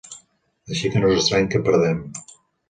Així 0.75 0.91
que 0.95 1.03
no 1.03 1.11
és 1.17 1.21
estrany 1.25 1.51
que 1.53 1.63
perdem. 1.69 2.01